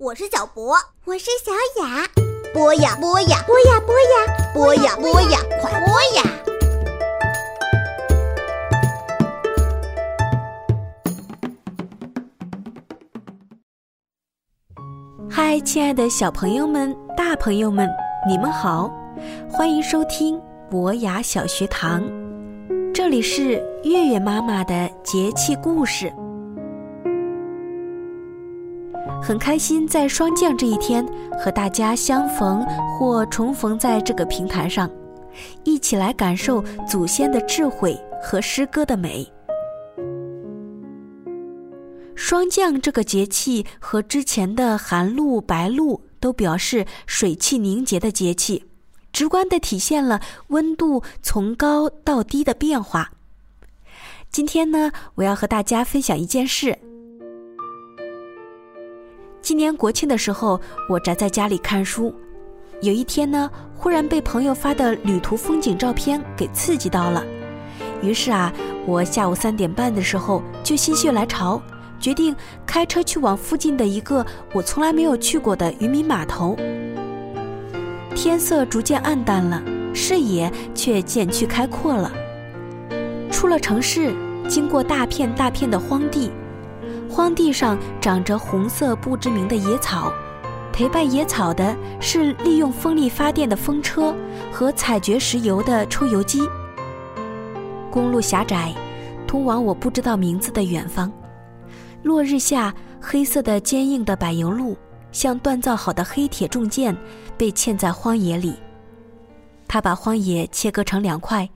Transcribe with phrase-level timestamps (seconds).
[0.00, 1.52] 我是小博，我是小
[1.82, 2.08] 雅。
[2.54, 6.22] 播呀播呀，播呀播呀，播呀播呀，快播呀！
[15.28, 17.86] 嗨，亲爱的小朋友们、大朋友们，
[18.26, 18.90] 你们好，
[19.50, 20.40] 欢迎收听
[20.70, 22.02] 博雅小学堂，
[22.94, 26.10] 这里是月月妈妈的节气故事。
[29.30, 31.06] 很开心在霜降这一天
[31.38, 32.66] 和大家相逢
[32.98, 34.90] 或重逢在这个平台上，
[35.62, 39.24] 一起来感受祖先的智慧和诗歌的美。
[42.16, 48.64] 霜降这个节气和之前的寒露、白露都表示水汽凝结的节气，
[49.12, 53.12] 直观地体现了温度从高到低的变化。
[54.32, 56.76] 今天呢，我要和大家分享一件事。
[59.42, 62.14] 今年国庆的时候，我宅在家里看书。
[62.82, 67.24] 有一天呢，忽然被朋友发的旅途风景照片给刺激到了。
[68.02, 68.52] 于是啊，
[68.86, 71.60] 我下午三点半的时候就心血来潮，
[71.98, 72.34] 决定
[72.66, 76.56] 开车去往附近的一个我从来没有去过的渔民码头。
[78.14, 79.62] 天色逐渐暗淡了，
[79.94, 82.12] 视野却渐趋开阔了。
[83.30, 84.14] 出了城市，
[84.48, 86.30] 经过大片大片的荒地。
[87.10, 90.12] 荒地上长着红色不知名的野草，
[90.72, 94.14] 陪伴野草的是利用风力发电的风车
[94.52, 96.40] 和采掘石油的抽油机。
[97.90, 98.72] 公路狭窄，
[99.26, 101.12] 通往我不知道名字的远方。
[102.04, 104.76] 落日下，黑色的坚硬的柏油路
[105.10, 106.96] 像锻造好的黑铁重剑，
[107.36, 108.54] 被嵌在荒野里。
[109.66, 111.48] 它把荒野切割成两块。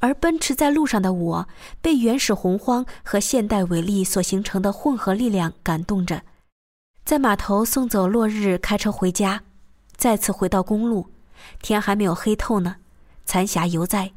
[0.00, 1.48] 而奔驰在路上的我，
[1.80, 6.22] 被原始洪荒和现代伟力所形成的混合力量感动着，
[7.04, 9.42] 在码头送走落日，开车回家，
[9.96, 11.08] 再次回到公路，
[11.60, 12.76] 天还没有黑透呢，
[13.24, 14.12] 残霞犹在，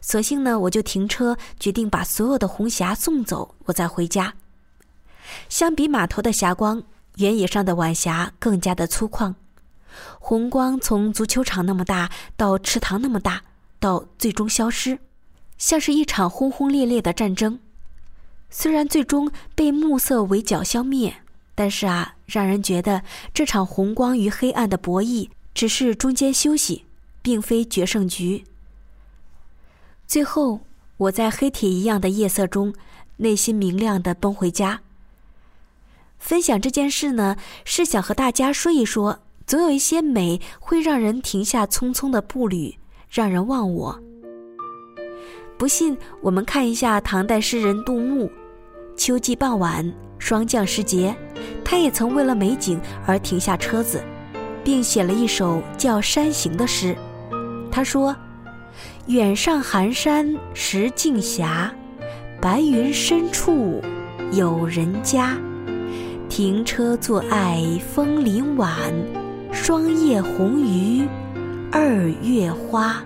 [0.00, 4.34] 索性呢，我就停车，决定把所有的红霞送走，我再回家。
[5.48, 6.82] 相比码头的霞光，
[7.16, 9.34] 原野上的晚霞更加的粗犷，
[10.18, 13.42] 红光从足球场那么大到池塘那么大。
[13.80, 15.00] 到最终消失，
[15.58, 17.58] 像是一场轰轰烈烈的战争。
[18.50, 21.22] 虽然最终被暮色围剿消灭，
[21.54, 23.02] 但是啊，让人觉得
[23.32, 26.84] 这场红光与黑暗的博弈只是中间休息，
[27.22, 28.44] 并非决胜局。
[30.06, 30.60] 最后，
[30.96, 32.74] 我在黑铁一样的夜色中，
[33.18, 34.82] 内心明亮的奔回家。
[36.18, 42.79] 分享这件事呢，是想和大家说一说，总有一些美会让人停下匆匆的步履。
[43.10, 43.98] 让人忘我。
[45.58, 48.30] 不信，我们看一下唐代诗人杜牧，
[48.96, 51.14] 秋季傍晚，霜降时节，
[51.64, 54.00] 他也曾为了美景而停下车子，
[54.62, 56.96] 并写了一首叫《山行》的诗。
[57.68, 58.14] 他说
[59.08, 61.44] ：“远上寒山石径斜，
[62.40, 63.82] 白云深处
[64.32, 65.36] 有人家。
[66.28, 67.60] 停车坐爱
[67.92, 68.94] 枫林晚，
[69.52, 71.04] 霜叶红于。”
[71.72, 73.00] 二月花，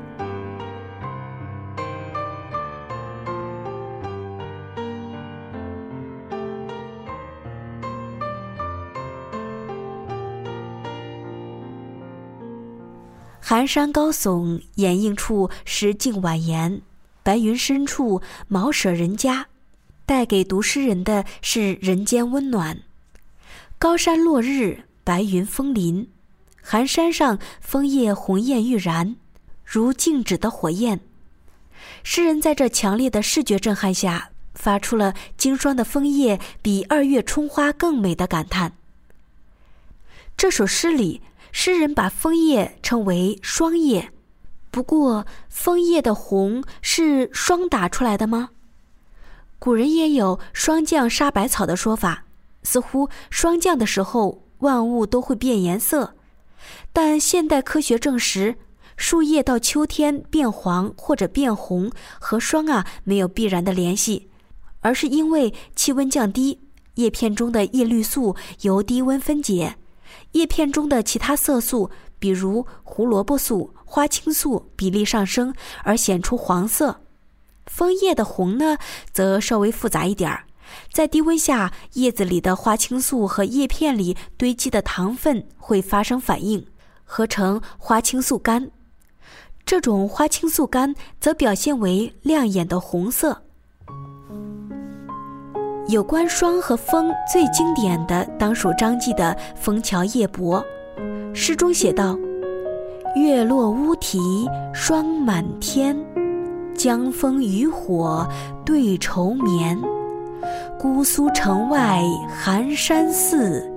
[13.38, 16.80] 寒山高耸，掩映处石径蜿蜒；
[17.22, 19.46] 白云深处茅舍人家，
[20.06, 22.80] 带给读诗人的是人间温暖。
[23.78, 26.13] 高山落日，白云峰林。
[26.66, 29.16] 寒山上枫叶红艳欲燃，
[29.66, 30.98] 如静止的火焰。
[32.02, 38.72] 诗人在这强烈的视觉震撼下，发出了“经霜的枫叶比二月春花更美”的感叹。
[40.38, 41.20] 这首诗里，
[41.52, 44.10] 诗人把枫叶称为“霜叶”，
[44.72, 48.48] 不过，枫叶的红是霜打出来的吗？
[49.58, 52.24] 古人也有“霜降杀百草”的说法，
[52.62, 56.14] 似乎霜降的时候，万物都会变颜色。
[56.92, 58.56] 但现代科学证实，
[58.96, 61.90] 树叶到秋天变黄或者变红
[62.20, 64.28] 和霜啊没有必然的联系，
[64.80, 66.60] 而是因为气温降低，
[66.94, 69.76] 叶片中的叶绿素由低温分解，
[70.32, 75.52] 叶片中的其他色素，比如胡萝卜素、花青素比例上升
[75.82, 77.00] 而显出黄色。
[77.66, 78.76] 枫叶的红呢，
[79.10, 80.44] 则稍微复杂一点儿，
[80.92, 86.66] 在低温下，叶子里的花青素和叶片里堆积的糖分会发生反应。
[87.04, 88.70] 合成花青素苷，
[89.66, 93.42] 这种花青素苷则表现为亮眼的红色。
[95.88, 100.64] 有关霜和风最经典的，当属张继的《枫桥夜泊》。
[101.34, 102.16] 诗中写道
[103.14, 104.18] ：“月落乌啼
[104.72, 105.94] 霜满天，
[106.74, 108.26] 江枫渔火
[108.64, 109.78] 对愁眠。
[110.78, 113.70] 姑苏城外寒山寺，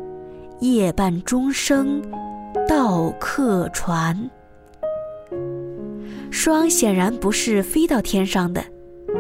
[0.60, 2.02] 夜半钟声
[2.68, 4.30] 到客船。”
[6.30, 8.64] 霜显然不是飞到天上的，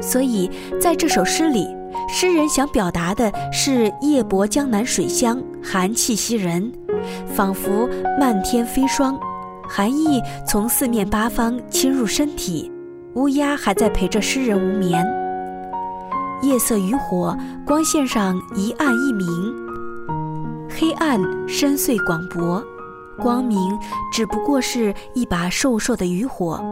[0.01, 0.49] 所以
[0.79, 1.67] 在这首诗里，
[2.09, 6.71] 诗人想表达的是夜泊江南水乡，寒气袭人，
[7.25, 7.89] 仿佛
[8.19, 9.19] 漫天飞霜，
[9.67, 12.71] 寒意从四面八方侵入身体，
[13.15, 15.03] 乌鸦还在陪着诗人无眠。
[16.41, 17.35] 夜色渔火，
[17.65, 19.27] 光线上一暗一明，
[20.69, 22.63] 黑暗深邃广博，
[23.17, 23.57] 光明
[24.13, 26.63] 只不过是一把瘦瘦的渔火。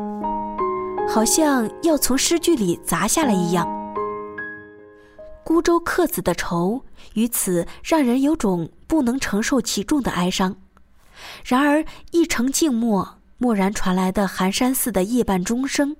[1.09, 3.67] 好像要从诗句里砸下来一样。
[5.43, 6.81] 孤舟客子的愁，
[7.13, 10.55] 于此让人有种不能承受其重的哀伤。
[11.43, 15.95] 然而一城静默，蓦然传来的寒山寺的夜半钟声，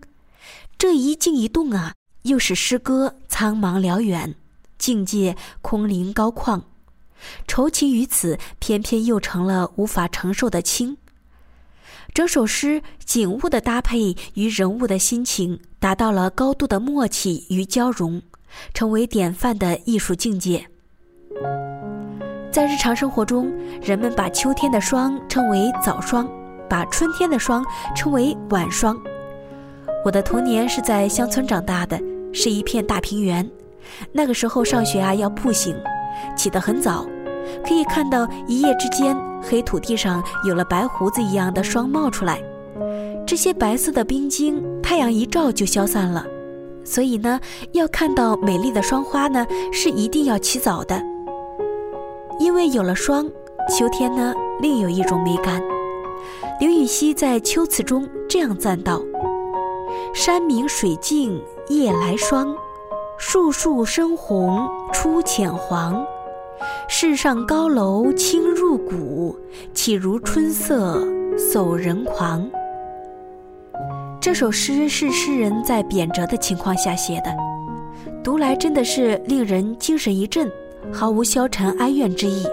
[0.78, 1.94] 这一静一动啊，
[2.26, 4.36] 又使诗歌苍茫辽远，
[4.78, 6.62] 境界空灵高旷。
[7.48, 10.98] 愁情于此，偏偏又成了无法承受的轻。
[12.14, 18.22] 整首诗景物的搭配与人物的心情达到了高度的默契与交融，
[18.74, 20.68] 成为典范的艺术境界。
[22.52, 23.52] 在日常生活中，
[23.82, 26.28] 人们把秋天的霜称为早霜，
[26.70, 27.64] 把春天的霜
[27.96, 28.98] 称为晚霜。
[30.06, 32.00] 我的童年是在乡村长大的，
[32.36, 33.50] 是一片大平原。
[34.12, 35.76] 那个时候上学啊要步行，
[36.38, 37.06] 起得很早。
[37.66, 42.42] 可以看到一夜之间，黑土地上有了白胡子一样的霜冒出来。
[43.26, 46.26] 这些白色的冰晶，太阳一照就消散了。
[46.84, 47.40] 所以呢，
[47.72, 51.02] 要看到美丽的霜花呢，是一定要起早的。
[52.40, 53.28] 因为有了霜，
[53.70, 55.62] 秋天呢另有一种美感。
[56.60, 59.02] 刘禹锡在《秋词》中这样赞道
[60.14, 62.56] ：“山明水净夜来霜，
[63.18, 66.06] 树树深红出浅黄。”
[66.88, 69.36] 世上高楼倾入骨，
[69.74, 71.02] 岂如春色
[71.52, 72.48] 走人狂？
[74.22, 77.36] 这首诗是诗人在贬谪的情况下写的，
[78.24, 80.50] 读来真的是令人精神一振，
[80.94, 82.46] 毫无消沉哀怨之意。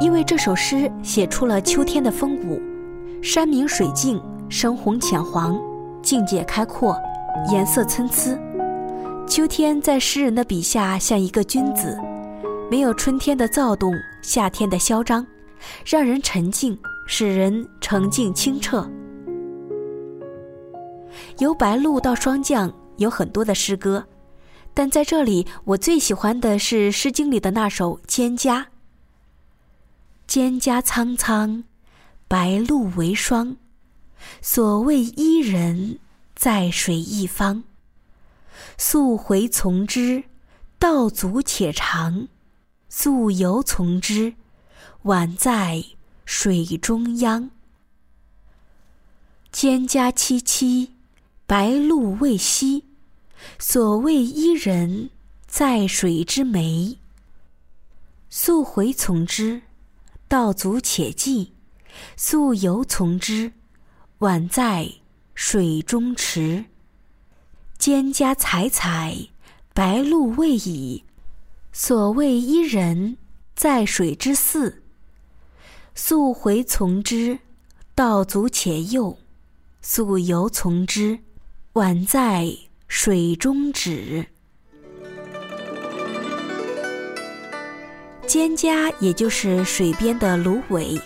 [0.00, 2.60] 因为这首诗写出了秋天的风骨，
[3.20, 5.60] 山明水净，深红浅黄，
[6.00, 6.96] 境界开阔，
[7.50, 8.38] 颜色参差。
[9.26, 11.98] 秋天在诗人的笔下像一个君子。
[12.70, 13.92] 没有春天的躁动，
[14.22, 15.26] 夏天的嚣张，
[15.84, 18.90] 让人沉静，使人澄净清澈。
[21.38, 24.02] 由白露到霜降，有很多的诗歌，
[24.72, 28.64] 但在这里，我最喜欢的是《诗经》里的那首《蒹葭》。
[30.26, 31.64] 蒹葭苍苍，
[32.26, 33.56] 白露为霜。
[34.40, 35.98] 所谓伊人，
[36.34, 37.64] 在水一方。
[38.78, 40.24] 溯洄从之，
[40.78, 42.28] 道阻且长。
[42.88, 44.34] 溯游从之，
[45.04, 45.84] 宛在
[46.24, 47.50] 水中央。
[49.52, 50.90] 蒹葭萋萋，
[51.46, 52.82] 白露未晞。
[53.58, 55.10] 所谓伊人，
[55.46, 56.96] 在水之湄。
[58.30, 59.62] 溯洄从之，
[60.28, 61.50] 道阻且跻；
[62.16, 63.52] 溯游从之，
[64.20, 64.90] 宛在
[65.44, 66.66] 水中坻。
[67.76, 69.28] 蒹葭采采，
[69.74, 71.02] 白露未已。
[71.72, 73.16] 所谓伊人，
[73.56, 74.74] 在水之涘。
[75.96, 77.40] 溯洄从之，
[77.92, 79.18] 道阻且右；
[79.82, 81.18] 溯游从之，
[81.72, 82.56] 宛在
[82.86, 84.24] 水中沚。
[88.28, 90.98] 蒹葭也就是水边的芦苇。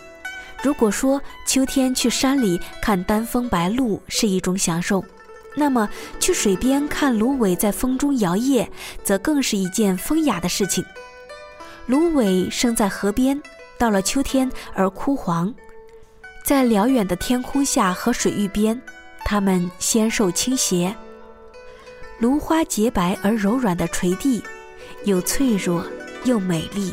[0.66, 5.04] 如果说秋天去山里看丹枫白露是一种享受。
[5.54, 8.66] 那么，去水边看芦苇在风中摇曳，
[9.04, 10.84] 则更是一件风雅的事情。
[11.86, 13.40] 芦苇生在河边，
[13.78, 15.54] 到了秋天而枯黄，
[16.44, 18.82] 在辽远的天空下和水域边，
[19.24, 20.92] 它们纤瘦倾斜。
[22.18, 24.42] 芦花洁白而柔软的垂地，
[25.04, 25.86] 又脆弱
[26.24, 26.92] 又美丽。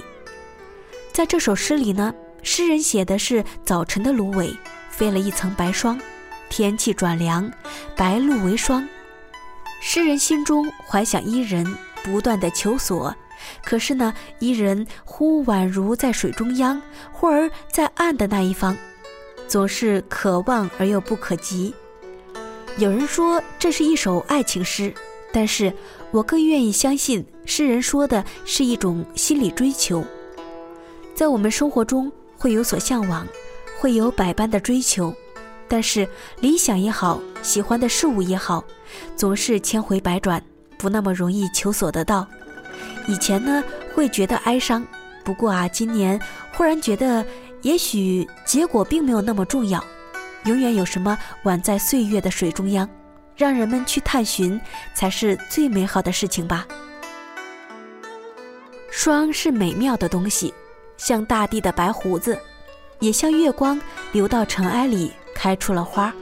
[1.12, 4.54] 在这首诗里呢，诗人写的是早晨的芦苇
[4.90, 6.00] 飞了一层白霜。
[6.50, 7.52] 天气转凉，
[7.96, 8.88] 白露为霜。
[9.82, 11.66] 诗人心中怀想伊人，
[12.04, 13.16] 不断的求索。
[13.66, 16.80] 可是呢，伊人忽宛如在水中央，
[17.12, 18.78] 忽而在岸的那一方，
[19.48, 21.74] 总是可望而又不可及。
[22.78, 24.94] 有人说这是一首爱情诗，
[25.32, 25.74] 但是
[26.12, 30.06] 我更愿意相信诗人说的是一种心理追求。
[31.16, 32.12] 在我们生活中
[32.44, 33.26] 会有所向往，
[33.80, 35.16] 会有百般的追求，
[35.66, 36.06] 但是
[36.42, 38.62] 理想也好，喜欢的事物也好，
[39.16, 40.44] 总是千回百转，
[40.78, 42.28] 不那么容易求索得到。
[43.08, 44.86] 以前呢会觉得哀伤，
[45.24, 46.20] 不过啊，今年
[46.52, 47.26] 忽然觉得，
[47.62, 49.82] 也许结果并没有那么重要。
[50.44, 52.90] 永远有什么宛在岁月的水中央，
[53.38, 54.60] 让人们去探寻，
[54.94, 56.68] 才是最美好的事情吧。
[58.92, 60.54] 霜是美妙的东西，
[61.04, 62.40] 像大地的白胡子，
[63.00, 63.78] 也像月光
[64.14, 66.14] 流到尘埃里开出了花。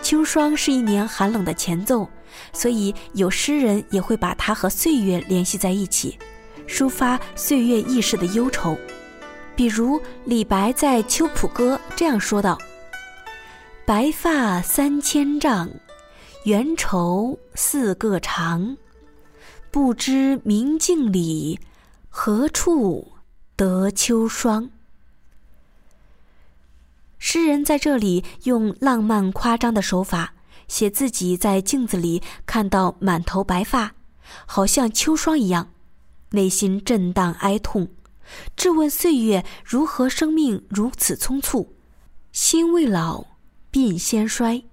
[0.00, 2.08] 秋霜是一年寒冷的前奏，
[2.54, 6.18] 所以有诗人也会把它和岁月联系在一起，
[6.66, 8.74] 抒发岁月易逝的忧愁。
[9.54, 12.58] 比如李白在《秋浦歌》这样说道。
[13.84, 15.68] 白发三千丈，
[16.44, 18.78] 缘愁似个长。
[19.70, 21.60] 不知明镜里，
[22.08, 23.06] 何处
[23.60, 24.70] 得秋霜？
[27.18, 30.32] 诗人在这里用浪漫夸张的手法，
[30.66, 33.92] 写自己在镜子里看到满头白发，
[34.46, 35.68] 好像秋霜一样，
[36.30, 37.88] 内心震荡哀痛，
[38.56, 41.74] 质问岁月如何生命如此匆促，
[42.32, 43.26] 心未老。
[43.70, 44.64] 鬓先衰。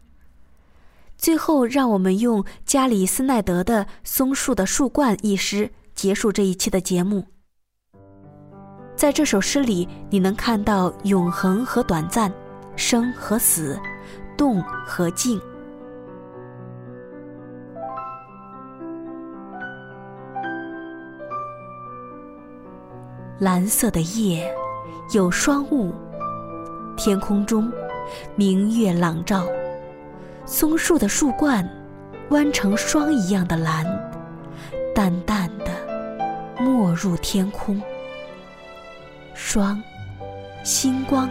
[1.17, 7.27] 最后，让我们用加里斯奈德的《松树的树冠》一诗结束这一期的节目。
[8.98, 12.34] 在这首诗里，你能看到永恒和短暂，
[12.75, 13.80] 生和死，
[14.36, 15.39] 动和静。
[23.38, 24.51] 蓝色的夜，
[25.13, 25.94] 有霜雾，
[26.98, 27.72] 天空中。
[28.36, 29.46] 明月朗照，
[30.44, 31.63] 松树的树冠
[32.32, 33.86] 弯成霜一样的蓝，
[34.96, 35.66] 淡淡的
[36.60, 37.80] 没入天空。
[39.39, 39.82] 霜，
[40.63, 41.29] 星光，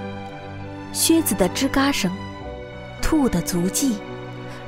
[0.92, 2.08] 靴子的吱嘎声，
[3.02, 3.98] 兔的足迹，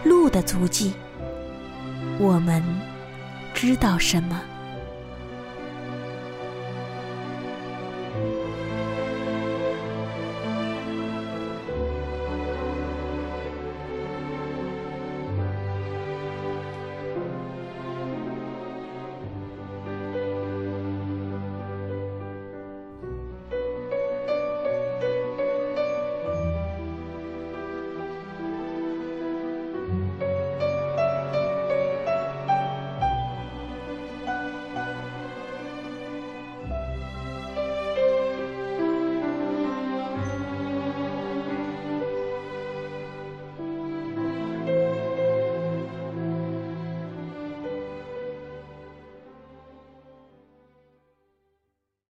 [0.03, 0.93] 鹿的足迹。
[2.19, 2.61] 我们
[3.55, 4.41] 知道什么？